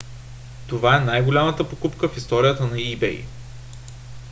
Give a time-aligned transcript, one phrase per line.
[0.67, 3.23] това е най-голямата покупка в историята на ebay